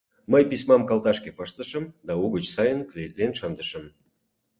[0.31, 3.85] Мый письмам калташке пыштышым да угыч сайын клеитлен шындышым.